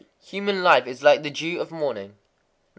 [0.29, 2.13] _Human life is like the dew of morning.
[2.17, 2.17] 94.